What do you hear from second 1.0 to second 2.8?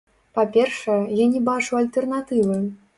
я не бачу альтэрнатывы.